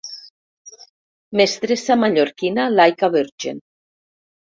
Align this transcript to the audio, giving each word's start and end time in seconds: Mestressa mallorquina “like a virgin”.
Mestressa 1.35 1.99
mallorquina 2.07 2.67
“like 2.81 3.01
a 3.11 3.15
virgin”. 3.21 3.65